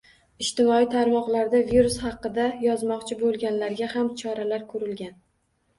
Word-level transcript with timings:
Ijtimoiy 0.43 0.87
tarmoqlarda 0.95 1.61
virus 1.67 1.99
haqida 2.07 2.49
yozmoqchi 2.67 3.19
boʻlganlarga 3.23 3.95
ham 3.97 4.13
choralar 4.25 4.71
koʻrilgan 4.75 5.17